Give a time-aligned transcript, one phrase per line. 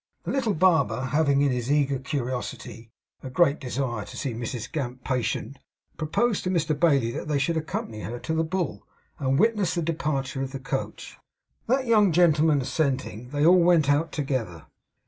[0.23, 2.89] The little barber having in his eager curiosity
[3.21, 5.59] a great desire to see Mrs Gamp's patient,
[5.95, 8.81] proposed to Mr Bailey that they should accompany her to the Bull,
[9.19, 11.17] and witness the departure of the coach.
[11.67, 14.65] That young gentleman assenting, they all went out together.